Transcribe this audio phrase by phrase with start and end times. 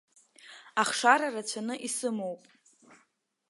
[0.81, 2.41] Ахшара рацәаны исымоуп.